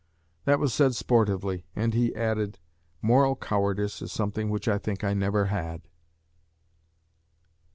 [0.45, 2.57] That was said sportively, and he added,
[3.03, 5.87] 'Moral cowardice is something which I think I never had.'"